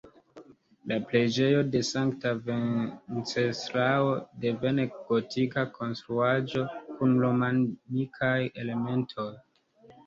La 0.91 0.95
preĝejo 1.09 1.59
de 1.75 1.81
sankta 1.89 2.31
Venceslao, 2.47 4.09
devene 4.47 4.89
gotika 5.13 5.67
konstruaĵo 5.79 6.67
kun 6.91 7.17
romanikaj 7.29 8.37
elementoj. 8.67 9.33